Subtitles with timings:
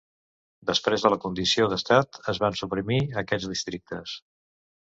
[0.69, 4.19] Després de la condició d'Estat, es van suprimir aquests districtes.